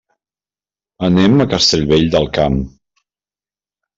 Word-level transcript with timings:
Anem 1.07 1.43
a 1.43 1.47
Castellvell 1.51 2.09
del 2.17 2.27
Camp. 2.39 2.57